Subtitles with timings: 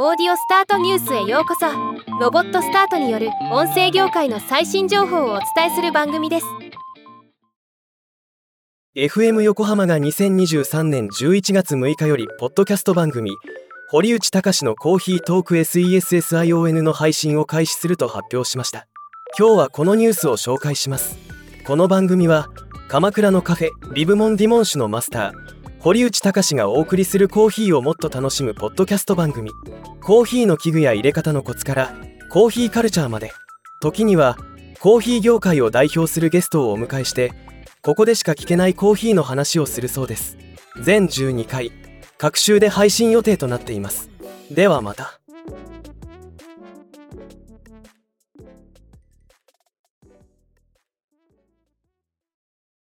[0.00, 1.66] オーディオスタートニュースへようこそ。
[2.20, 6.46] ロボットスタートによる音声業界の最新情報をお伝えする番組です。
[8.94, 13.32] FM 横浜が2023年11月6日よりポッドキャスト番組
[13.90, 18.86] 堀内隆のコーヒートーク SESSION の配信を開始すると発表しました。
[19.36, 21.18] 今日はこのニュースを紹介します。
[21.66, 22.46] この番組は
[22.86, 25.57] 鎌倉のカフェリブモンディモン酒のマスター
[25.88, 29.52] 堀内隆がお送りするコーヒーをもっと楽しむポッドキャスト番組。
[30.02, 31.94] コーヒーの器具や入れ方のコツから
[32.28, 33.32] コーヒーカルチャーまで。
[33.80, 34.36] 時には
[34.80, 37.32] コーヒー業界を代表するゲストをお迎えして
[37.80, 40.36] ここでしか聞けないコーヒーの話をするそうです。
[40.78, 41.72] 全12回
[42.18, 44.10] 各週で配信予定となっています。
[44.50, 45.18] ではまた。